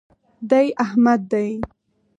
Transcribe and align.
دی 0.49 0.67
احمد 0.83 1.21
دئ. 1.31 1.49